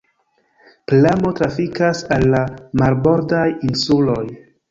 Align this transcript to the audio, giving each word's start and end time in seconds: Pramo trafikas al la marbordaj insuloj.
Pramo 0.91 1.33
trafikas 1.39 2.01
al 2.17 2.25
la 2.33 2.41
marbordaj 2.83 3.45
insuloj. 3.71 4.27